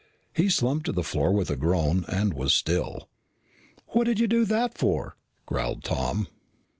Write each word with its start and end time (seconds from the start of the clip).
He 0.33 0.49
slumped 0.49 0.87
to 0.87 0.91
the 0.91 1.03
floor 1.03 1.31
with 1.31 1.51
a 1.51 1.55
groan 1.55 2.05
and 2.07 2.33
was 2.33 2.55
still. 2.55 3.07
"What 3.89 4.05
did 4.05 4.19
you 4.19 4.25
do 4.27 4.45
that 4.45 4.75
for?" 4.75 5.15
growled 5.45 5.83
Tom. 5.83 6.27